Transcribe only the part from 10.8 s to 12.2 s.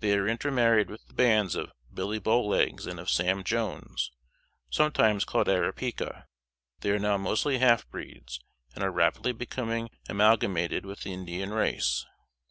with the Indian race.